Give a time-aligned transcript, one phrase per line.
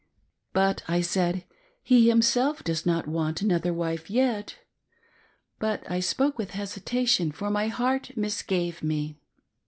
[0.51, 1.43] "But," I said,
[1.83, 4.55] "he himself does not want another wife yet."
[5.59, 9.19] But I spoke with hesitation, for my heart misgave me.